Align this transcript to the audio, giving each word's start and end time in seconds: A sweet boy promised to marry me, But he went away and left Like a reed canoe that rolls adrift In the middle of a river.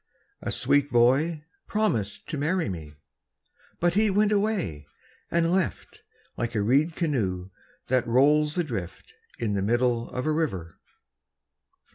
A 0.41 0.51
sweet 0.51 0.89
boy 0.91 1.43
promised 1.67 2.27
to 2.29 2.37
marry 2.39 2.67
me, 2.69 2.95
But 3.79 3.93
he 3.93 4.09
went 4.09 4.31
away 4.31 4.87
and 5.29 5.53
left 5.53 6.01
Like 6.35 6.55
a 6.55 6.63
reed 6.63 6.95
canoe 6.95 7.51
that 7.87 8.07
rolls 8.07 8.57
adrift 8.57 9.13
In 9.37 9.53
the 9.53 9.61
middle 9.61 10.09
of 10.09 10.25
a 10.25 10.31
river. 10.31 10.71